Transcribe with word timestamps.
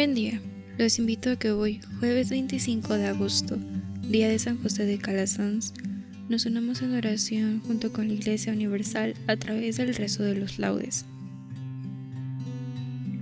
Buen 0.00 0.14
día, 0.14 0.40
los 0.78 0.98
invito 0.98 1.30
a 1.30 1.36
que 1.36 1.50
hoy, 1.50 1.78
jueves 1.98 2.30
25 2.30 2.94
de 2.94 3.08
agosto, 3.08 3.58
día 4.00 4.30
de 4.30 4.38
San 4.38 4.56
José 4.62 4.86
de 4.86 4.96
Calasanz, 4.96 5.74
nos 6.30 6.46
unamos 6.46 6.80
en 6.80 6.94
oración 6.94 7.60
junto 7.66 7.92
con 7.92 8.08
la 8.08 8.14
Iglesia 8.14 8.54
Universal 8.54 9.14
a 9.26 9.36
través 9.36 9.76
del 9.76 9.94
rezo 9.94 10.22
de 10.22 10.36
los 10.36 10.58
laudes. 10.58 11.04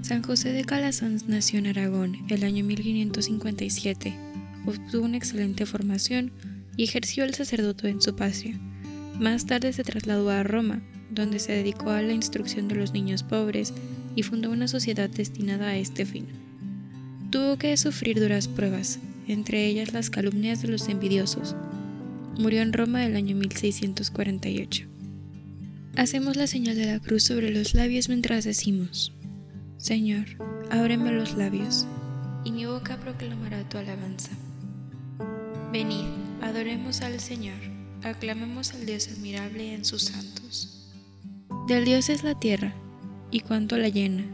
San 0.03 0.23
José 0.23 0.53
de 0.53 0.65
Calasanz 0.65 1.25
nació 1.27 1.59
en 1.59 1.67
Aragón 1.67 2.17
el 2.29 2.45
año 2.45 2.63
1557, 2.63 4.15
obtuvo 4.65 5.05
una 5.05 5.17
excelente 5.17 5.67
formación 5.67 6.31
y 6.77 6.85
ejerció 6.85 7.25
el 7.25 7.35
sacerdote 7.35 7.89
en 7.89 8.01
su 8.01 8.15
patria. 8.15 8.57
Más 9.19 9.47
tarde 9.47 9.73
se 9.73 9.83
trasladó 9.83 10.31
a 10.31 10.45
Roma, 10.45 10.81
donde 11.11 11.41
se 11.41 11.55
dedicó 11.55 11.91
a 11.91 12.03
la 12.03 12.13
instrucción 12.13 12.69
de 12.69 12.77
los 12.77 12.93
niños 12.93 13.25
pobres 13.25 13.75
y 14.15 14.23
fundó 14.23 14.53
una 14.53 14.69
sociedad 14.69 15.11
destinada 15.11 15.71
a 15.71 15.77
este 15.77 16.07
fin. 16.07 16.47
Tuvo 17.31 17.59
que 17.59 17.77
sufrir 17.77 18.19
duras 18.19 18.49
pruebas, 18.49 19.01
entre 19.27 19.67
ellas 19.67 19.93
las 19.93 20.09
calumnias 20.09 20.63
de 20.63 20.69
los 20.69 20.89
envidiosos. 20.89 21.55
Murió 22.39 22.63
en 22.63 22.73
Roma 22.73 23.05
el 23.05 23.17
año 23.17 23.37
1648. 23.37 24.87
Hacemos 25.97 26.37
la 26.37 26.47
señal 26.47 26.77
de 26.77 26.87
la 26.87 27.01
cruz 27.01 27.25
sobre 27.25 27.51
los 27.51 27.75
labios 27.75 28.09
mientras 28.09 28.45
decimos, 28.45 29.13
Señor, 29.77 30.25
ábreme 30.71 31.13
los 31.13 31.37
labios, 31.37 31.87
y 32.45 32.53
mi 32.53 32.65
boca 32.65 32.97
proclamará 32.97 33.69
tu 33.69 33.77
alabanza. 33.77 34.31
Venid, 35.71 36.07
adoremos 36.41 37.03
al 37.03 37.21
Señor, 37.21 37.59
aclamemos 38.05 38.73
al 38.73 38.87
Dios 38.87 39.07
admirable 39.09 39.75
en 39.75 39.85
sus 39.85 40.05
santos. 40.05 40.95
Del 41.67 41.85
Dios 41.85 42.09
es 42.09 42.25
la 42.25 42.41
tierra, 42.41 42.73
y 43.31 43.41
cuanto 43.41 43.77
la 43.77 43.91
llena, 43.91 44.25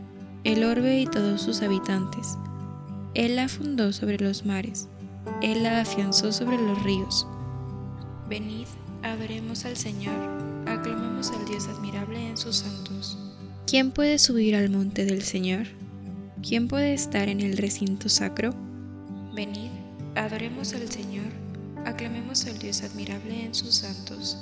el 0.44 0.62
orbe 0.62 1.00
y 1.00 1.06
todos 1.06 1.42
sus 1.42 1.60
habitantes 1.60 2.38
él 3.14 3.36
la 3.36 3.48
fundó 3.48 3.92
sobre 3.92 4.18
los 4.18 4.44
mares, 4.44 4.88
Él 5.40 5.62
la 5.62 5.80
afianzó 5.80 6.32
sobre 6.32 6.56
los 6.56 6.82
ríos. 6.82 7.24
Venid, 8.28 8.66
adoremos 9.04 9.64
al 9.64 9.76
Señor, 9.76 10.16
aclamemos 10.66 11.30
al 11.30 11.44
Dios 11.46 11.68
admirable 11.68 12.30
en 12.30 12.36
sus 12.36 12.56
santos. 12.56 13.16
¿Quién 13.68 13.92
puede 13.92 14.18
subir 14.18 14.56
al 14.56 14.68
monte 14.68 15.04
del 15.04 15.22
Señor? 15.22 15.66
¿Quién 16.42 16.66
puede 16.66 16.92
estar 16.92 17.28
en 17.28 17.40
el 17.40 17.56
recinto 17.56 18.08
sacro? 18.08 18.52
Venid, 19.32 19.70
adoremos 20.16 20.74
al 20.74 20.90
Señor, 20.90 21.26
aclamemos 21.84 22.46
al 22.46 22.58
Dios 22.58 22.82
admirable 22.82 23.44
en 23.44 23.54
sus 23.54 23.76
santos. 23.76 24.36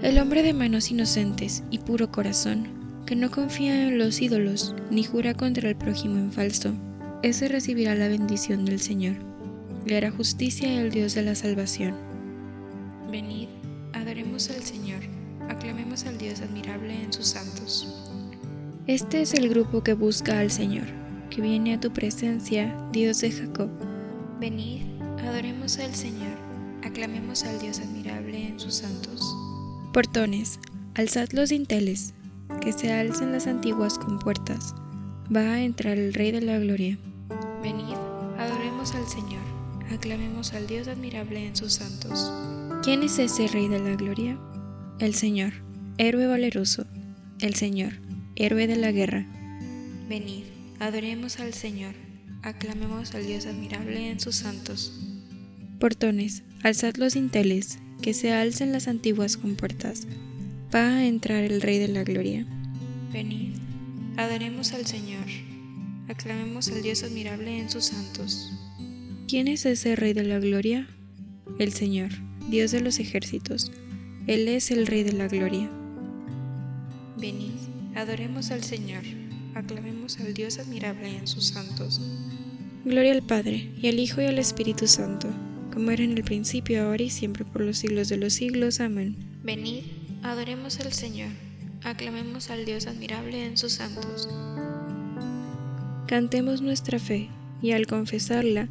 El 0.00 0.18
hombre 0.20 0.44
de 0.44 0.54
manos 0.54 0.92
inocentes 0.92 1.64
y 1.72 1.78
puro 1.78 2.12
corazón, 2.12 2.68
que 3.04 3.16
no 3.16 3.32
confía 3.32 3.88
en 3.88 3.98
los 3.98 4.20
ídolos 4.20 4.76
ni 4.92 5.02
jura 5.02 5.34
contra 5.34 5.68
el 5.68 5.74
prójimo 5.74 6.18
en 6.18 6.30
falso, 6.30 6.72
ese 7.22 7.48
recibirá 7.48 7.94
la 7.94 8.08
bendición 8.08 8.64
del 8.64 8.80
Señor. 8.80 9.16
Le 9.86 9.96
hará 9.96 10.10
justicia 10.10 10.80
el 10.80 10.90
Dios 10.90 11.14
de 11.14 11.22
la 11.22 11.34
salvación. 11.34 11.94
Venid, 13.10 13.48
adoremos 13.92 14.50
al 14.50 14.62
Señor, 14.62 15.00
aclamemos 15.48 16.04
al 16.04 16.18
Dios 16.18 16.40
admirable 16.40 17.02
en 17.02 17.12
sus 17.12 17.26
santos. 17.26 17.88
Este 18.86 19.22
es 19.22 19.34
el 19.34 19.48
grupo 19.48 19.82
que 19.82 19.94
busca 19.94 20.38
al 20.38 20.50
Señor, 20.50 20.86
que 21.30 21.42
viene 21.42 21.74
a 21.74 21.80
tu 21.80 21.92
presencia, 21.92 22.74
Dios 22.92 23.20
de 23.20 23.30
Jacob. 23.32 23.70
Venid, 24.40 24.82
adoremos 25.26 25.78
al 25.78 25.94
Señor, 25.94 26.36
aclamemos 26.84 27.44
al 27.44 27.58
Dios 27.58 27.80
admirable 27.80 28.48
en 28.48 28.60
sus 28.60 28.74
santos. 28.74 29.20
Portones, 29.92 30.60
alzad 30.94 31.28
los 31.32 31.48
dinteles, 31.48 32.14
que 32.60 32.72
se 32.72 32.92
alcen 32.92 33.32
las 33.32 33.46
antiguas 33.46 33.98
compuertas 33.98 34.74
va 35.34 35.54
a 35.54 35.62
entrar 35.62 35.98
el 35.98 36.14
Rey 36.14 36.30
de 36.30 36.40
la 36.40 36.58
Gloria. 36.58 36.98
Venid, 37.62 37.96
adoremos 38.38 38.94
al 38.94 39.06
Señor, 39.06 39.42
aclamemos 39.92 40.52
al 40.52 40.66
Dios 40.66 40.88
admirable 40.88 41.46
en 41.46 41.56
sus 41.56 41.74
santos. 41.74 42.32
¿Quién 42.82 43.02
es 43.02 43.18
ese 43.18 43.48
Rey 43.48 43.68
de 43.68 43.78
la 43.78 43.96
Gloria? 43.96 44.38
El 45.00 45.14
Señor, 45.14 45.52
héroe 45.98 46.26
valeroso, 46.26 46.86
el 47.40 47.54
Señor, 47.54 47.94
héroe 48.36 48.66
de 48.66 48.76
la 48.76 48.92
guerra. 48.92 49.26
Venid, 50.08 50.44
adoremos 50.78 51.40
al 51.40 51.54
Señor, 51.54 51.94
aclamemos 52.42 53.14
al 53.14 53.26
Dios 53.26 53.46
admirable 53.46 54.10
en 54.10 54.20
sus 54.20 54.36
santos. 54.36 54.98
Portones, 55.80 56.44
alzad 56.62 56.96
los 56.96 57.14
dinteles, 57.14 57.78
que 58.02 58.14
se 58.14 58.32
alcen 58.32 58.72
las 58.72 58.88
antiguas 58.88 59.36
compuertas. 59.36 60.06
Va 60.74 60.86
a 60.96 61.06
entrar 61.06 61.44
el 61.44 61.60
Rey 61.60 61.78
de 61.78 61.88
la 61.88 62.04
Gloria. 62.04 62.46
Venid, 63.12 63.58
Adoremos 64.18 64.72
al 64.72 64.84
Señor, 64.84 65.26
aclamemos 66.08 66.68
al 66.68 66.82
Dios 66.82 67.02
admirable 67.02 67.58
en 67.58 67.70
sus 67.70 67.86
santos. 67.86 68.50
¿Quién 69.28 69.48
es 69.48 69.66
ese 69.66 69.96
Rey 69.96 70.12
de 70.12 70.24
la 70.24 70.38
Gloria? 70.38 70.88
El 71.58 71.72
Señor, 71.72 72.10
Dios 72.50 72.70
de 72.70 72.80
los 72.80 72.98
ejércitos. 72.98 73.70
Él 74.26 74.48
es 74.48 74.70
el 74.70 74.86
Rey 74.86 75.02
de 75.02 75.12
la 75.12 75.28
Gloria. 75.28 75.70
Venid, 77.16 77.54
adoremos 77.94 78.50
al 78.50 78.62
Señor, 78.62 79.02
aclamemos 79.54 80.18
al 80.20 80.34
Dios 80.34 80.58
admirable 80.58 81.16
en 81.16 81.26
sus 81.26 81.48
santos. 81.48 82.00
Gloria 82.84 83.12
al 83.12 83.22
Padre, 83.22 83.70
y 83.80 83.88
al 83.88 83.98
Hijo 83.98 84.20
y 84.22 84.26
al 84.26 84.38
Espíritu 84.38 84.86
Santo, 84.86 85.28
como 85.72 85.90
era 85.90 86.04
en 86.04 86.16
el 86.16 86.24
principio, 86.24 86.84
ahora 86.84 87.02
y 87.02 87.10
siempre, 87.10 87.44
por 87.44 87.62
los 87.62 87.78
siglos 87.78 88.08
de 88.08 88.16
los 88.16 88.32
siglos. 88.34 88.80
Amén. 88.80 89.16
Venid, 89.42 89.84
adoremos 90.22 90.80
al 90.80 90.92
Señor 90.92 91.30
aclamemos 91.84 92.50
al 92.50 92.64
Dios 92.64 92.86
admirable 92.86 93.44
en 93.44 93.56
sus 93.56 93.74
santos. 93.74 94.28
Cantemos 96.08 96.62
nuestra 96.62 96.98
fe 96.98 97.28
y 97.60 97.72
al 97.72 97.86
confesarla, 97.86 98.68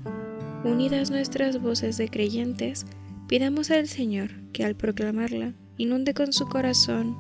unidas 0.64 1.12
nuestras 1.12 1.62
voces 1.62 1.96
de 1.98 2.10
creyentes, 2.10 2.88
pidamos 3.28 3.70
al 3.70 3.88
Señor 3.88 4.32
que 4.54 4.66
al 4.66 4.76
proclamarla 4.76 5.54
inunde 5.78 6.16
con 6.16 6.34
su 6.34 6.48
corazón 6.48 7.16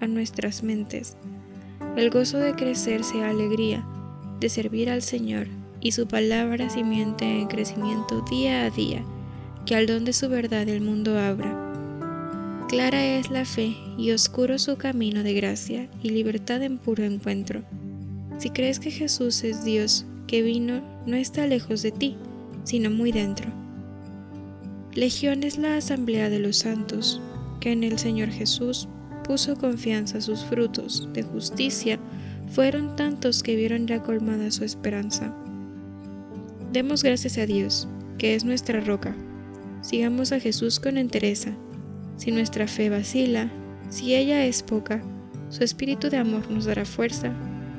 a 0.00 0.06
nuestras 0.06 0.62
mentes 0.62 1.18
el 1.96 2.08
gozo 2.08 2.38
de 2.38 2.54
crecer 2.54 3.04
sea 3.04 3.28
alegría, 3.28 3.86
de 4.40 4.48
servir 4.48 4.88
al 4.88 5.02
Señor 5.02 5.48
y 5.80 5.92
su 5.92 6.08
palabra 6.08 6.70
simiente 6.70 7.26
en 7.26 7.48
crecimiento 7.48 8.24
día 8.30 8.64
a 8.64 8.70
día, 8.70 9.04
que 9.66 9.76
al 9.76 9.86
don 9.86 10.06
de 10.06 10.14
su 10.14 10.30
verdad 10.30 10.66
el 10.66 10.80
mundo 10.80 11.18
abra 11.18 11.58
Clara 12.70 13.04
es 13.04 13.30
la 13.30 13.44
fe 13.44 13.76
y 13.98 14.12
oscuro 14.12 14.58
su 14.58 14.76
camino 14.78 15.22
de 15.22 15.34
gracia 15.34 15.90
y 16.02 16.08
libertad 16.08 16.62
en 16.62 16.78
puro 16.78 17.04
encuentro. 17.04 17.62
Si 18.42 18.50
crees 18.50 18.80
que 18.80 18.90
Jesús 18.90 19.44
es 19.44 19.62
Dios, 19.62 20.04
que 20.26 20.42
vino, 20.42 20.82
no 21.06 21.14
está 21.14 21.46
lejos 21.46 21.80
de 21.82 21.92
ti. 21.92 22.16
sino 22.64 22.90
muy 22.90 23.12
dentro. 23.12 23.48
Legión 24.94 25.44
es 25.44 25.58
la 25.58 25.76
asamblea 25.76 26.28
de 26.28 26.40
los 26.40 26.56
santos, 26.56 27.20
que 27.60 27.70
en 27.70 27.84
el 27.84 28.00
Señor 28.00 28.30
Jesús 28.30 28.88
puso 29.22 29.56
confianza 29.56 30.20
sus 30.20 30.44
frutos 30.44 31.08
de 31.12 31.22
justicia, 31.22 32.00
fueron 32.48 32.96
tantos 32.96 33.44
que 33.44 33.54
vieron 33.54 33.86
ya 33.86 34.02
colmada 34.02 34.50
su 34.50 34.64
esperanza. 34.64 35.32
Demos 36.72 37.04
gracias 37.04 37.38
a 37.38 37.46
Dios, 37.46 37.86
que 38.18 38.34
es 38.34 38.44
nuestra 38.44 38.80
roca. 38.80 39.14
Sigamos 39.82 40.32
a 40.32 40.40
Jesús 40.40 40.80
con 40.80 40.98
entereza. 40.98 41.52
Si 42.16 42.32
nuestra 42.32 42.66
fe 42.66 42.90
vacila, 42.90 43.52
si 43.88 44.16
ella 44.16 44.44
es 44.44 44.64
poca, 44.64 45.00
su 45.48 45.62
espíritu 45.62 46.10
de 46.10 46.16
amor 46.16 46.50
nos 46.50 46.64
dará 46.64 46.84
fuerza. 46.84 47.32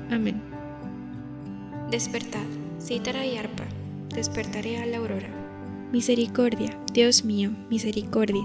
Amén. 0.10 0.53
Despertad, 1.94 2.48
cítara 2.80 3.24
y 3.24 3.38
arpa, 3.38 3.66
despertaré 4.16 4.80
a 4.80 4.86
la 4.88 4.98
aurora. 4.98 5.30
Misericordia, 5.92 6.76
Dios 6.92 7.24
mío, 7.24 7.52
misericordia, 7.70 8.42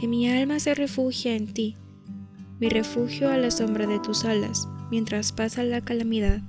que 0.00 0.08
mi 0.08 0.30
alma 0.30 0.58
se 0.60 0.74
refugia 0.74 1.36
en 1.36 1.46
ti, 1.52 1.76
mi 2.58 2.70
refugio 2.70 3.28
a 3.28 3.36
la 3.36 3.50
sombra 3.50 3.86
de 3.86 3.98
tus 3.98 4.24
alas, 4.24 4.66
mientras 4.90 5.30
pasa 5.30 5.62
la 5.62 5.82
calamidad. 5.82 6.40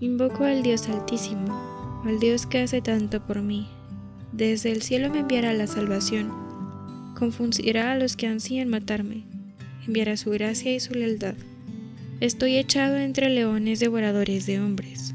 Invoco 0.00 0.44
al 0.44 0.62
Dios 0.62 0.86
Altísimo, 0.86 2.02
al 2.04 2.20
Dios 2.20 2.44
que 2.44 2.60
hace 2.60 2.82
tanto 2.82 3.26
por 3.26 3.40
mí. 3.40 3.66
Desde 4.32 4.72
el 4.72 4.82
cielo 4.82 5.08
me 5.08 5.20
enviará 5.20 5.54
la 5.54 5.66
salvación, 5.66 6.30
confundirá 7.18 7.92
a 7.92 7.96
los 7.96 8.16
que 8.16 8.26
ansían 8.26 8.68
matarme, 8.68 9.24
enviará 9.86 10.18
su 10.18 10.28
gracia 10.28 10.74
y 10.74 10.80
su 10.80 10.92
lealtad. 10.92 11.36
Estoy 12.20 12.58
echado 12.58 12.98
entre 12.98 13.30
leones 13.30 13.80
devoradores 13.80 14.44
de 14.44 14.60
hombres, 14.60 15.14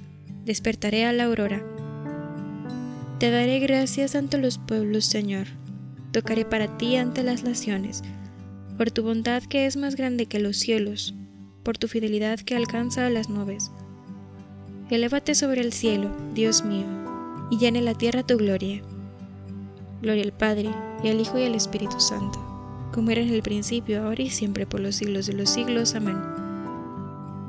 despertaré 0.45 1.05
a 1.05 1.13
la 1.13 1.25
aurora. 1.25 1.63
Te 3.19 3.29
daré 3.29 3.59
gracias 3.59 4.15
ante 4.15 4.37
los 4.37 4.57
pueblos, 4.57 5.05
Señor, 5.05 5.47
tocaré 6.11 6.45
para 6.45 6.77
ti 6.77 6.95
ante 6.95 7.23
las 7.23 7.43
naciones, 7.43 8.01
por 8.77 8.91
tu 8.91 9.03
bondad 9.03 9.43
que 9.43 9.65
es 9.65 9.77
más 9.77 9.95
grande 9.95 10.25
que 10.25 10.39
los 10.39 10.57
cielos, 10.57 11.13
por 11.63 11.77
tu 11.77 11.87
fidelidad 11.87 12.39
que 12.39 12.55
alcanza 12.55 13.05
a 13.05 13.09
las 13.09 13.29
nubes. 13.29 13.71
Elévate 14.89 15.35
sobre 15.35 15.61
el 15.61 15.71
cielo, 15.71 16.09
Dios 16.33 16.65
mío, 16.65 16.85
y 17.51 17.57
llene 17.57 17.81
la 17.81 17.93
tierra 17.93 18.23
tu 18.23 18.37
gloria. 18.37 18.81
Gloria 20.01 20.23
al 20.23 20.33
Padre, 20.33 20.71
y 21.03 21.09
al 21.09 21.19
Hijo 21.19 21.37
y 21.37 21.43
al 21.43 21.55
Espíritu 21.55 21.99
Santo, 21.99 22.39
como 22.91 23.11
era 23.11 23.21
en 23.21 23.29
el 23.29 23.43
principio, 23.43 24.03
ahora 24.03 24.23
y 24.23 24.29
siempre, 24.29 24.65
por 24.65 24.79
los 24.79 24.95
siglos 24.95 25.27
de 25.27 25.33
los 25.33 25.49
siglos. 25.49 25.95
Amén. 25.95 26.17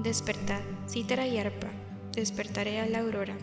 Despertad, 0.03 0.61
cítara 0.89 1.27
y 1.27 1.39
arpa, 1.39 1.69
despertaré 2.15 2.81
a 2.81 2.87
la 2.87 3.01
aurora. 3.01 3.35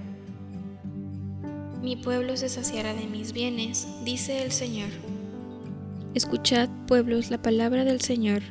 Mi 1.81 1.95
pueblo 1.95 2.36
se 2.38 2.50
saciará 2.50 2.94
de 2.94 3.07
mis 3.07 3.33
bienes, 3.33 3.88
dice 4.04 4.44
el 4.44 4.51
Señor. 4.51 4.89
Escuchad, 6.13 6.69
pueblos, 6.88 7.31
la 7.31 7.42
palabra 7.42 7.86
del 7.86 8.01
Señor, 8.01 8.42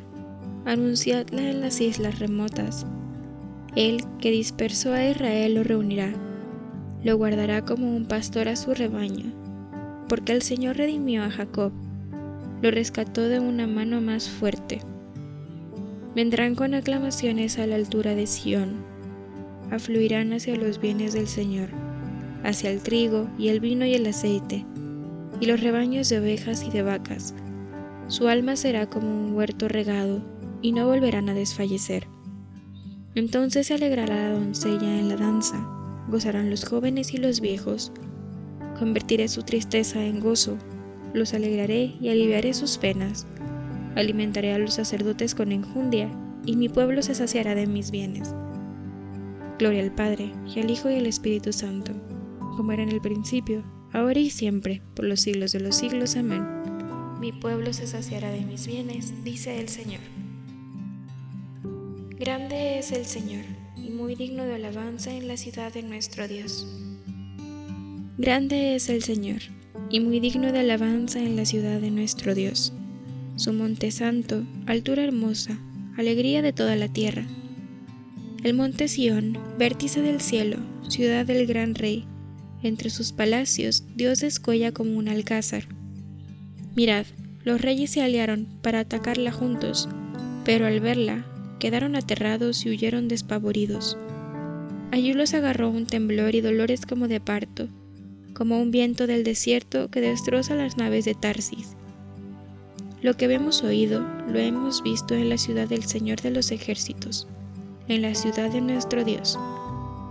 anunciadla 0.65 1.50
en 1.50 1.61
las 1.61 1.81
islas 1.81 2.19
remotas. 2.19 2.87
Él 3.76 4.03
que 4.20 4.31
dispersó 4.31 4.93
a 4.93 5.09
Israel 5.09 5.55
lo 5.55 5.62
reunirá, 5.62 6.12
lo 7.05 7.17
guardará 7.17 7.65
como 7.65 7.94
un 7.94 8.06
pastor 8.06 8.49
a 8.49 8.56
su 8.56 8.75
rebaño, 8.75 9.32
porque 10.09 10.32
el 10.32 10.43
Señor 10.43 10.76
redimió 10.76 11.23
a 11.23 11.31
Jacob, 11.31 11.73
lo 12.62 12.70
rescató 12.70 13.29
de 13.29 13.41
una 13.41 13.67
mano 13.67 14.00
más 14.00 14.29
fuerte. 14.29 14.81
Vendrán 16.15 16.55
con 16.55 16.75
aclamaciones 16.75 17.59
a 17.59 17.67
la 17.67 17.76
altura 17.76 18.15
de 18.15 18.26
Sión, 18.26 18.85
afluirán 19.70 20.32
hacia 20.32 20.56
los 20.56 20.81
bienes 20.81 21.12
del 21.12 21.29
Señor, 21.29 21.69
hacia 22.44 22.70
el 22.70 22.81
trigo 22.81 23.29
y 23.38 23.49
el 23.49 23.61
vino 23.61 23.85
y 23.85 23.94
el 23.94 24.06
aceite, 24.06 24.65
y 25.41 25.47
los 25.47 25.61
rebaños 25.61 26.09
de 26.09 26.20
ovejas 26.20 26.65
y 26.65 26.70
de 26.70 26.82
vacas. 26.82 27.35
Su 28.09 28.29
alma 28.29 28.56
será 28.56 28.88
como 28.88 29.09
un 29.09 29.35
huerto 29.35 29.69
regado, 29.69 30.23
y 30.61 30.73
no 30.73 30.87
volverán 30.87 31.29
a 31.29 31.35
desfallecer. 31.35 32.06
Entonces 33.15 33.69
se 33.69 33.75
alegrará 33.75 34.17
la 34.17 34.32
doncella 34.32 34.99
en 34.99 35.09
la 35.09 35.17
danza, 35.17 35.56
gozarán 36.09 36.50
los 36.50 36.65
jóvenes 36.65 37.15
y 37.15 37.19
los 37.19 37.41
viejos. 37.41 37.93
Convertiré 38.79 39.29
su 39.29 39.43
tristeza 39.43 40.05
en 40.05 40.20
gozo, 40.20 40.56
los 41.15 41.35
alegraré 41.35 41.94
y 42.00 42.09
aliviaré 42.09 42.55
sus 42.55 42.79
penas 42.79 43.26
alimentaré 43.99 44.53
a 44.53 44.59
los 44.59 44.75
sacerdotes 44.75 45.35
con 45.35 45.53
enjundia, 45.53 46.09
y 46.44 46.56
mi 46.56 46.69
pueblo 46.69 47.03
se 47.03 47.15
saciará 47.15 47.55
de 47.55 47.67
mis 47.67 47.91
bienes. 47.91 48.35
Gloria 49.58 49.82
al 49.82 49.94
Padre, 49.94 50.32
y 50.46 50.60
al 50.60 50.70
Hijo 50.70 50.90
y 50.90 50.96
al 50.96 51.06
Espíritu 51.06 51.52
Santo, 51.52 51.93
como 52.56 52.72
era 52.72 52.82
en 52.82 52.90
el 52.90 53.00
principio, 53.00 53.62
ahora 53.93 54.19
y 54.19 54.31
siempre, 54.31 54.82
por 54.94 55.05
los 55.05 55.20
siglos 55.20 55.52
de 55.52 55.60
los 55.60 55.76
siglos. 55.76 56.16
Amén. 56.16 56.44
Mi 57.20 57.32
pueblo 57.32 57.72
se 57.72 57.87
saciará 57.87 58.31
de 58.31 58.40
mis 58.40 58.66
bienes, 58.66 59.12
dice 59.25 59.60
el 59.60 59.69
Señor. 59.69 60.00
Grande 62.19 62.78
es 62.78 62.93
el 62.93 63.05
Señor, 63.05 63.44
y 63.76 63.90
muy 63.90 64.14
digno 64.14 64.44
de 64.44 64.55
alabanza 64.55 65.12
en 65.12 65.28
la 65.28 65.37
ciudad 65.37 65.72
de 65.72 65.82
nuestro 65.82 66.28
Dios. 66.28 66.66
Grande 68.19 68.75
es 68.75 68.88
el 68.88 69.02
Señor, 69.02 69.40
y 69.90 70.00
muy 70.00 70.20
digno 70.20 70.52
de 70.52 70.60
alabanza 70.60 71.20
en 71.20 71.37
la 71.37 71.44
ciudad 71.44 71.81
de 71.81 71.90
nuestro 71.90 72.34
Dios 72.34 72.72
su 73.38 73.52
monte 73.52 73.93
santo, 73.93 74.44
altura 74.66 75.05
hermosa, 75.05 75.56
alegría 75.96 76.43
de 76.43 76.52
toda 76.52 76.75
la 76.75 76.88
tierra. 76.88 77.25
El 78.44 78.55
monte 78.55 78.87
Sión, 78.87 79.37
vértice 79.58 80.00
del 80.00 80.20
cielo, 80.20 80.58
ciudad 80.88 81.26
del 81.26 81.44
gran 81.44 81.75
rey, 81.75 82.05
entre 82.62 82.88
sus 82.88 83.11
palacios 83.11 83.82
Dios 83.96 84.20
descuella 84.20 84.70
como 84.70 84.96
un 84.96 85.08
alcázar. 85.08 85.65
Mirad, 86.77 87.05
los 87.43 87.60
reyes 87.60 87.91
se 87.91 88.01
aliaron 88.01 88.46
para 88.63 88.79
atacarla 88.81 89.32
juntos, 89.32 89.89
pero 90.44 90.67
al 90.67 90.79
verla 90.79 91.27
quedaron 91.58 91.96
aterrados 91.96 92.65
y 92.65 92.70
huyeron 92.70 93.08
despavoridos. 93.08 93.98
Allí 94.93 95.15
los 95.15 95.34
agarró 95.34 95.69
un 95.70 95.86
temblor 95.86 96.36
y 96.36 96.41
dolores 96.41 96.86
como 96.86 97.08
de 97.08 97.20
parto, 97.20 97.69
como 98.34 98.60
un 98.63 98.70
viento 98.70 99.08
del 99.08 99.24
desierto 99.24 99.91
que 99.91 100.01
destroza 100.01 100.55
las 100.55 100.77
naves 100.77 101.05
de 101.05 101.15
Tarsis. 101.15 101.74
Lo 103.03 103.15
que 103.15 103.24
hemos 103.24 103.65
oído 103.65 104.06
lo 104.29 104.39
hemos 104.39 104.81
visto 104.84 105.15
en 105.15 105.29
la 105.29 105.39
ciudad 105.39 105.69
del 105.69 105.82
Señor 105.82 106.20
de 106.20 106.31
los 106.31 106.53
ejércitos, 106.53 107.27
en 107.89 108.03
la 108.03 108.15
ciudad 108.15 108.51
de 108.51 108.61
nuestro 108.61 109.05
Dios, 109.05 109.39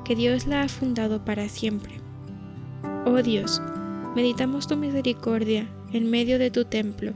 que 0.04 0.16
Dios 0.16 0.48
la 0.48 0.64
ha 0.64 0.68
fundado 0.68 1.24
para 1.24 1.48
siempre. 1.50 1.94
Oh 3.06 3.22
Dios, 3.22 3.62
meditamos 4.16 4.68
tu 4.68 4.76
misericordia 4.76 5.68
en 5.94 6.10
medio 6.10 6.40
de 6.40 6.52
tu 6.52 6.66
templo, 6.66 7.14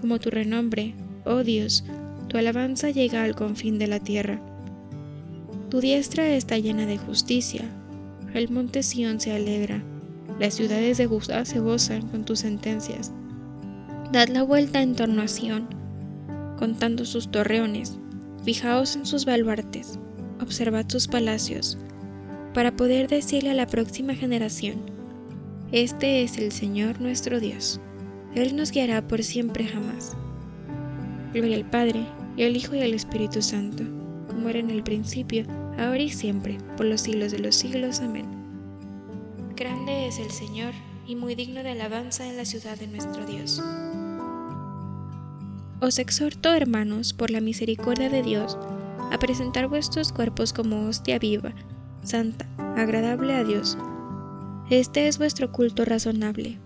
como 0.00 0.18
tu 0.18 0.30
renombre, 0.30 0.94
oh 1.24 1.42
Dios, 1.42 1.84
tu 2.28 2.38
alabanza 2.38 2.90
llega 2.90 3.22
al 3.22 3.34
confín 3.34 3.78
de 3.78 3.86
la 3.86 4.00
tierra. 4.00 4.40
Tu 5.70 5.80
diestra 5.80 6.26
está 6.28 6.58
llena 6.58 6.86
de 6.86 6.98
justicia, 6.98 7.64
el 8.34 8.50
monte 8.50 8.82
Sión 8.82 9.20
se 9.20 9.32
alegra, 9.32 9.82
las 10.38 10.54
ciudades 10.54 10.98
de 10.98 11.06
Judá 11.06 11.44
se 11.44 11.60
gozan 11.60 12.08
con 12.08 12.24
tus 12.24 12.40
sentencias 12.40 13.12
Dad 14.12 14.28
la 14.28 14.42
vuelta 14.42 14.82
en 14.82 14.94
torno 14.94 15.22
a 15.22 15.28
Sion, 15.28 15.66
contando 16.58 17.06
sus 17.06 17.30
torreones, 17.30 17.98
fijaos 18.44 18.96
en 18.96 19.06
sus 19.06 19.24
baluartes, 19.24 19.98
observad 20.40 20.86
sus 20.88 21.08
palacios, 21.08 21.78
para 22.54 22.74
poder 22.76 23.08
decirle 23.08 23.50
a 23.50 23.54
la 23.54 23.66
próxima 23.66 24.14
generación, 24.14 24.82
Este 25.70 26.22
es 26.22 26.38
el 26.38 26.52
Señor 26.52 27.00
nuestro 27.00 27.40
Dios, 27.40 27.80
Él 28.34 28.56
nos 28.56 28.70
guiará 28.70 29.06
por 29.06 29.22
siempre 29.22 29.64
jamás. 29.66 30.16
Gloria 31.32 31.56
al 31.56 31.70
Padre, 31.70 32.06
y 32.36 32.44
al 32.44 32.56
Hijo 32.56 32.74
y 32.74 32.82
al 32.82 32.94
Espíritu 32.94 33.42
Santo, 33.42 33.84
como 34.28 34.48
era 34.48 34.58
en 34.58 34.70
el 34.70 34.82
principio, 34.82 35.44
ahora 35.78 36.02
y 36.02 36.10
siempre, 36.10 36.58
por 36.76 36.86
los 36.86 37.02
siglos 37.02 37.32
de 37.32 37.38
los 37.38 37.54
siglos. 37.54 38.00
Amén. 38.00 38.26
Grande 39.56 40.08
es 40.08 40.18
el 40.18 40.30
Señor, 40.30 40.72
y 41.06 41.16
muy 41.16 41.34
digno 41.34 41.62
de 41.62 41.70
alabanza 41.70 42.26
en 42.28 42.36
la 42.36 42.44
ciudad 42.44 42.78
de 42.78 42.86
nuestro 42.86 43.24
Dios. 43.26 43.62
Os 45.82 45.98
exhorto, 45.98 46.54
hermanos, 46.54 47.12
por 47.12 47.32
la 47.32 47.40
misericordia 47.40 48.08
de 48.08 48.22
Dios, 48.22 48.56
a 49.10 49.18
presentar 49.18 49.66
vuestros 49.66 50.12
cuerpos 50.12 50.52
como 50.52 50.86
hostia 50.86 51.18
viva, 51.18 51.52
santa, 52.04 52.46
agradable 52.76 53.34
a 53.34 53.42
Dios. 53.42 53.76
Este 54.70 55.08
es 55.08 55.18
vuestro 55.18 55.50
culto 55.50 55.84
razonable. 55.84 56.60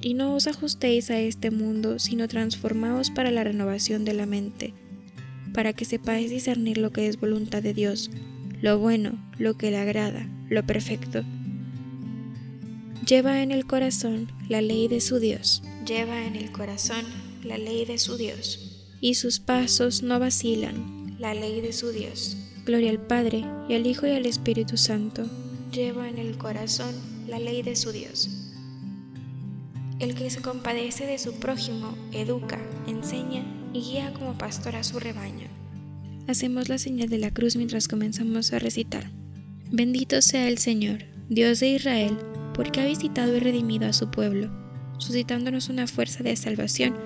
Y 0.00 0.14
no 0.14 0.34
os 0.34 0.48
ajustéis 0.48 1.12
a 1.12 1.20
este 1.20 1.52
mundo, 1.52 2.00
sino 2.00 2.26
transformaos 2.26 3.12
para 3.12 3.30
la 3.30 3.44
renovación 3.44 4.04
de 4.04 4.14
la 4.14 4.26
mente, 4.26 4.74
para 5.54 5.72
que 5.72 5.84
sepáis 5.84 6.28
discernir 6.28 6.78
lo 6.78 6.90
que 6.90 7.06
es 7.06 7.20
voluntad 7.20 7.62
de 7.62 7.72
Dios, 7.72 8.10
lo 8.62 8.80
bueno, 8.80 9.12
lo 9.38 9.56
que 9.56 9.70
le 9.70 9.78
agrada, 9.78 10.28
lo 10.50 10.66
perfecto. 10.66 11.22
Lleva 13.06 13.42
en 13.44 13.52
el 13.52 13.64
corazón 13.64 14.26
la 14.48 14.60
ley 14.60 14.88
de 14.88 15.00
su 15.00 15.20
Dios. 15.20 15.62
Lleva 15.86 16.24
en 16.24 16.34
el 16.34 16.50
corazón 16.50 17.04
la 17.46 17.58
ley 17.58 17.84
de 17.84 17.98
su 17.98 18.16
Dios. 18.16 18.88
Y 19.00 19.14
sus 19.14 19.38
pasos 19.38 20.02
no 20.02 20.18
vacilan. 20.18 21.16
La 21.18 21.32
ley 21.32 21.60
de 21.60 21.72
su 21.72 21.90
Dios. 21.90 22.36
Gloria 22.64 22.90
al 22.90 23.00
Padre, 23.00 23.44
y 23.68 23.74
al 23.74 23.86
Hijo 23.86 24.06
y 24.06 24.10
al 24.10 24.26
Espíritu 24.26 24.76
Santo. 24.76 25.24
Lleva 25.72 26.08
en 26.08 26.18
el 26.18 26.36
corazón 26.36 26.92
la 27.28 27.38
ley 27.38 27.62
de 27.62 27.76
su 27.76 27.92
Dios. 27.92 28.28
El 30.00 30.14
que 30.14 30.28
se 30.28 30.42
compadece 30.42 31.06
de 31.06 31.18
su 31.18 31.34
prójimo, 31.34 31.96
educa, 32.12 32.60
enseña 32.86 33.44
y 33.72 33.80
guía 33.80 34.12
como 34.12 34.36
pastor 34.36 34.76
a 34.76 34.84
su 34.84 34.98
rebaño. 34.98 35.48
Hacemos 36.26 36.68
la 36.68 36.78
señal 36.78 37.08
de 37.08 37.18
la 37.18 37.30
cruz 37.30 37.56
mientras 37.56 37.86
comenzamos 37.86 38.52
a 38.52 38.58
recitar. 38.58 39.10
Bendito 39.70 40.20
sea 40.20 40.48
el 40.48 40.58
Señor, 40.58 41.04
Dios 41.28 41.60
de 41.60 41.68
Israel, 41.68 42.18
porque 42.54 42.80
ha 42.80 42.86
visitado 42.86 43.36
y 43.36 43.40
redimido 43.40 43.86
a 43.86 43.92
su 43.92 44.10
pueblo, 44.10 44.50
suscitándonos 44.98 45.68
una 45.68 45.86
fuerza 45.86 46.22
de 46.24 46.34
salvación 46.34 47.05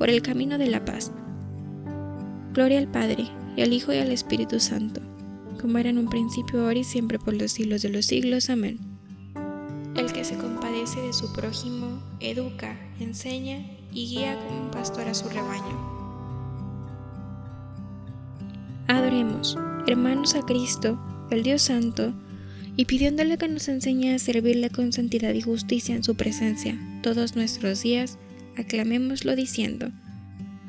por 0.00 0.08
el 0.08 0.22
camino 0.22 0.56
de 0.56 0.66
la 0.66 0.82
paz. 0.82 1.12
Gloria 2.54 2.78
al 2.78 2.88
Padre, 2.88 3.28
y 3.54 3.60
al 3.60 3.74
Hijo 3.74 3.92
y 3.92 3.98
al 3.98 4.10
Espíritu 4.10 4.58
Santo, 4.58 5.02
como 5.60 5.76
era 5.76 5.90
en 5.90 5.98
un 5.98 6.08
principio, 6.08 6.62
ahora 6.62 6.78
y 6.78 6.84
siempre, 6.84 7.18
por 7.18 7.34
los 7.34 7.52
siglos 7.52 7.82
de 7.82 7.90
los 7.90 8.06
siglos. 8.06 8.48
Amén. 8.48 8.78
El 9.96 10.10
que 10.10 10.24
se 10.24 10.38
compadece 10.38 11.02
de 11.02 11.12
su 11.12 11.30
prójimo, 11.34 12.02
educa, 12.20 12.80
enseña 12.98 13.58
y 13.92 14.06
guía 14.06 14.38
como 14.38 14.62
un 14.62 14.70
pastor 14.70 15.06
a 15.06 15.12
su 15.12 15.28
rebaño. 15.28 15.78
Adoremos, 18.88 19.58
hermanos, 19.86 20.34
a 20.34 20.40
Cristo, 20.46 20.98
el 21.30 21.42
Dios 21.42 21.60
Santo, 21.60 22.14
y 22.74 22.86
pidiéndole 22.86 23.36
que 23.36 23.48
nos 23.48 23.68
enseñe 23.68 24.14
a 24.14 24.18
servirle 24.18 24.70
con 24.70 24.94
santidad 24.94 25.34
y 25.34 25.42
justicia 25.42 25.94
en 25.94 26.04
su 26.04 26.14
presencia 26.14 26.78
todos 27.02 27.36
nuestros 27.36 27.82
días, 27.82 28.16
aclamémoslo 28.60 29.36
diciendo, 29.36 29.90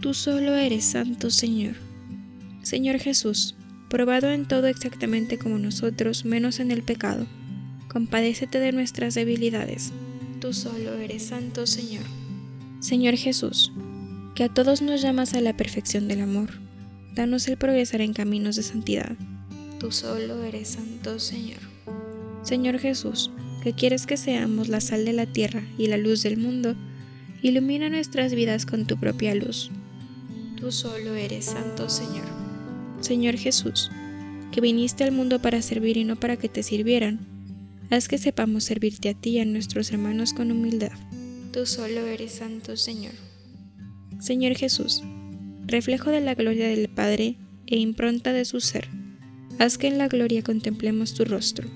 Tú 0.02 0.14
solo 0.14 0.56
eres 0.56 0.86
santo, 0.86 1.30
Señor. 1.30 1.76
Señor 2.64 3.00
Jesús, 3.00 3.56
probado 3.90 4.32
en 4.32 4.48
todo 4.48 4.68
exactamente 4.68 5.38
como 5.38 5.60
nosotros, 5.60 6.26
menos 6.26 6.60
en 6.60 6.72
el 6.72 6.84
pecado, 6.84 7.28
compadécete 7.88 8.60
de 8.60 8.72
nuestras 8.72 9.14
debilidades. 9.14 9.92
Tú 10.40 10.54
solo 10.54 10.96
eres 10.96 11.24
santo, 11.24 11.68
Señor. 11.68 12.04
Señor 12.80 13.16
Jesús, 13.16 13.72
que 14.34 14.46
a 14.46 14.50
todos 14.50 14.82
nos 14.82 15.02
llamas 15.02 15.34
a 15.36 15.42
la 15.42 15.56
perfección 15.56 16.08
del 16.08 16.22
amor 16.22 16.50
Danos 17.14 17.50
el 17.50 17.58
progresar 17.58 18.00
en 18.00 18.14
caminos 18.14 18.56
de 18.56 18.64
santidad. 18.64 19.18
Tú 19.80 19.92
solo 19.92 20.44
eres 20.44 20.70
santo, 20.70 21.20
Señor. 21.20 21.60
Señor 22.42 22.80
Jesús, 22.80 23.32
que 23.64 23.74
quieres 23.74 24.06
que 24.06 24.16
seamos 24.16 24.70
la 24.70 24.80
sal 24.80 25.04
de 25.04 25.12
la 25.12 25.26
tierra 25.26 25.62
y 25.78 25.88
la 25.88 25.98
luz 25.98 26.24
del 26.24 26.38
mundo, 26.38 26.74
ilumina 27.42 27.90
nuestras 27.90 28.34
vidas 28.34 28.66
con 28.66 28.86
tu 28.86 28.98
propia 28.98 29.36
luz. 29.36 29.72
Tú 30.58 30.72
solo 30.72 31.16
eres 31.16 31.46
santo, 31.46 31.90
Señor. 31.90 32.26
Señor 33.00 33.36
Jesús, 33.38 33.90
que 34.52 34.62
viniste 34.62 35.04
al 35.04 35.12
mundo 35.12 35.42
para 35.42 35.62
servir 35.62 35.98
y 35.98 36.04
no 36.04 36.20
para 36.20 36.38
que 36.38 36.50
te 36.50 36.62
sirvieran, 36.62 37.20
haz 37.90 38.08
que 38.08 38.18
sepamos 38.18 38.64
servirte 38.64 39.10
a 39.10 39.14
ti 39.14 39.32
y 39.32 39.40
a 39.40 39.46
nuestros 39.46 39.92
hermanos 39.92 40.34
con 40.34 40.52
humildad. 40.52 40.92
Tú 41.52 41.66
solo 41.66 42.06
eres 42.06 42.34
santo, 42.34 42.78
Señor. 42.78 43.14
Señor 44.20 44.56
Jesús, 44.56 45.02
reflejo 45.66 46.12
de 46.12 46.22
la 46.22 46.36
gloria 46.36 46.68
del 46.68 46.90
Padre 46.90 47.38
e 47.66 47.78
impronta 47.78 48.34
de 48.34 48.46
su 48.46 48.62
ser. 48.62 48.88
Haz 49.58 49.78
que 49.78 49.88
en 49.88 49.98
la 49.98 50.08
gloria 50.08 50.44
contemplemos 50.44 51.14
tu 51.14 51.26
rostro. 51.26 51.68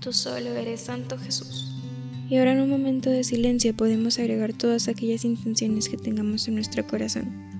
Tú 0.00 0.12
solo 0.12 0.50
eres 0.54 0.80
Santo 0.80 1.16
Jesús. 1.18 1.71
Y 2.32 2.38
ahora 2.38 2.52
en 2.52 2.60
un 2.60 2.70
momento 2.70 3.10
de 3.10 3.24
silencio 3.24 3.76
podemos 3.76 4.18
agregar 4.18 4.54
todas 4.54 4.88
aquellas 4.88 5.22
intenciones 5.26 5.90
que 5.90 5.98
tengamos 5.98 6.48
en 6.48 6.54
nuestro 6.54 6.86
corazón. 6.86 7.51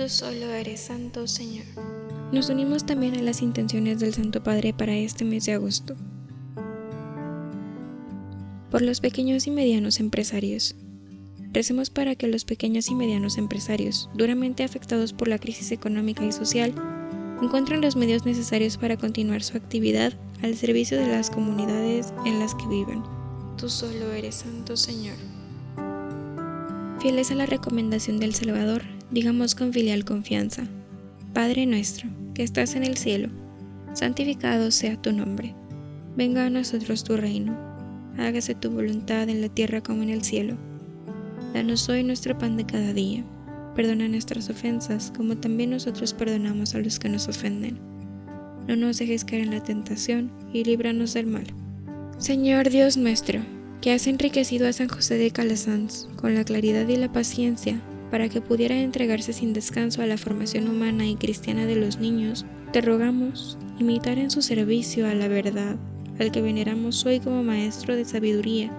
Tú 0.00 0.08
solo 0.08 0.46
eres 0.46 0.80
santo, 0.80 1.26
Señor. 1.26 1.66
Nos 2.32 2.48
unimos 2.48 2.86
también 2.86 3.18
a 3.18 3.22
las 3.22 3.42
intenciones 3.42 4.00
del 4.00 4.14
Santo 4.14 4.42
Padre 4.42 4.72
para 4.72 4.96
este 4.96 5.26
mes 5.26 5.44
de 5.44 5.52
agosto. 5.52 5.94
Por 8.70 8.80
los 8.80 9.02
pequeños 9.02 9.46
y 9.46 9.50
medianos 9.50 10.00
empresarios. 10.00 10.74
Recemos 11.52 11.90
para 11.90 12.14
que 12.14 12.28
los 12.28 12.46
pequeños 12.46 12.88
y 12.88 12.94
medianos 12.94 13.36
empresarios, 13.36 14.08
duramente 14.14 14.64
afectados 14.64 15.12
por 15.12 15.28
la 15.28 15.38
crisis 15.38 15.70
económica 15.70 16.24
y 16.24 16.32
social, 16.32 16.72
encuentren 17.42 17.82
los 17.82 17.94
medios 17.94 18.24
necesarios 18.24 18.78
para 18.78 18.96
continuar 18.96 19.42
su 19.42 19.58
actividad 19.58 20.14
al 20.42 20.56
servicio 20.56 20.98
de 20.98 21.08
las 21.08 21.28
comunidades 21.28 22.14
en 22.24 22.38
las 22.38 22.54
que 22.54 22.66
viven. 22.68 23.02
Tú 23.58 23.68
solo 23.68 24.14
eres 24.14 24.36
santo, 24.36 24.78
Señor. 24.78 25.16
Fieles 27.02 27.30
a 27.30 27.34
la 27.34 27.44
recomendación 27.44 28.18
del 28.18 28.34
Salvador, 28.34 28.82
digamos 29.10 29.54
con 29.54 29.72
filial 29.72 30.04
confianza, 30.04 30.64
Padre 31.34 31.66
nuestro, 31.66 32.08
que 32.34 32.42
estás 32.42 32.76
en 32.76 32.84
el 32.84 32.96
cielo, 32.96 33.28
santificado 33.92 34.70
sea 34.70 35.00
tu 35.00 35.12
nombre, 35.12 35.54
venga 36.16 36.46
a 36.46 36.50
nosotros 36.50 37.02
tu 37.02 37.16
reino, 37.16 37.56
hágase 38.18 38.54
tu 38.54 38.70
voluntad 38.70 39.28
en 39.28 39.40
la 39.40 39.48
tierra 39.48 39.80
como 39.80 40.02
en 40.02 40.10
el 40.10 40.22
cielo. 40.22 40.56
Danos 41.54 41.88
hoy 41.88 42.04
nuestro 42.04 42.38
pan 42.38 42.56
de 42.56 42.64
cada 42.64 42.92
día, 42.92 43.24
perdona 43.74 44.06
nuestras 44.08 44.48
ofensas 44.48 45.12
como 45.16 45.36
también 45.36 45.70
nosotros 45.70 46.14
perdonamos 46.14 46.74
a 46.74 46.78
los 46.78 46.98
que 46.98 47.08
nos 47.08 47.26
ofenden. 47.28 47.78
No 48.68 48.76
nos 48.76 48.98
dejes 48.98 49.24
caer 49.24 49.42
en 49.42 49.50
la 49.50 49.62
tentación 49.62 50.30
y 50.52 50.62
líbranos 50.62 51.14
del 51.14 51.26
mal. 51.26 51.46
Señor 52.18 52.70
Dios 52.70 52.96
nuestro, 52.96 53.40
que 53.80 53.92
has 53.92 54.06
enriquecido 54.06 54.68
a 54.68 54.72
San 54.72 54.88
José 54.88 55.16
de 55.16 55.30
Calasanz 55.32 56.06
con 56.16 56.34
la 56.34 56.44
claridad 56.44 56.86
y 56.86 56.96
la 56.96 57.10
paciencia 57.10 57.80
para 58.10 58.28
que 58.28 58.40
pudiera 58.40 58.80
entregarse 58.80 59.32
sin 59.32 59.52
descanso 59.52 60.02
a 60.02 60.06
la 60.06 60.18
formación 60.18 60.68
humana 60.68 61.06
y 61.06 61.16
cristiana 61.16 61.66
de 61.66 61.76
los 61.76 61.98
niños, 61.98 62.44
te 62.72 62.80
rogamos 62.80 63.58
imitar 63.78 64.18
en 64.18 64.30
su 64.30 64.42
servicio 64.42 65.06
a 65.06 65.14
la 65.14 65.28
verdad, 65.28 65.76
al 66.18 66.30
que 66.32 66.42
veneramos 66.42 67.04
hoy 67.06 67.20
como 67.20 67.42
Maestro 67.42 67.96
de 67.96 68.04
Sabiduría, 68.04 68.70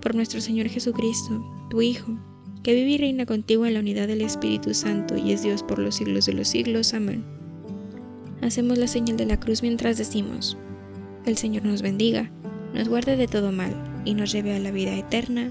por 0.00 0.14
nuestro 0.14 0.40
Señor 0.40 0.68
Jesucristo, 0.68 1.44
tu 1.70 1.82
Hijo, 1.82 2.18
que 2.62 2.74
vive 2.74 2.90
y 2.90 2.98
reina 2.98 3.26
contigo 3.26 3.66
en 3.66 3.74
la 3.74 3.80
unidad 3.80 4.08
del 4.08 4.22
Espíritu 4.22 4.74
Santo 4.74 5.16
y 5.16 5.32
es 5.32 5.42
Dios 5.42 5.62
por 5.62 5.78
los 5.78 5.96
siglos 5.96 6.26
de 6.26 6.32
los 6.32 6.48
siglos. 6.48 6.94
Amén. 6.94 7.24
hacemos 8.42 8.78
la 8.78 8.86
señal 8.86 9.16
de 9.16 9.26
la 9.26 9.38
cruz 9.38 9.62
mientras 9.62 9.98
decimos, 9.98 10.56
el 11.26 11.36
Señor 11.36 11.64
nos 11.64 11.82
bendiga, 11.82 12.30
nos 12.74 12.88
guarde 12.88 13.16
de 13.16 13.26
todo 13.28 13.52
mal 13.52 13.74
y 14.04 14.14
nos 14.14 14.32
lleve 14.32 14.54
a 14.54 14.58
la 14.58 14.70
vida 14.70 14.94
eterna. 14.94 15.50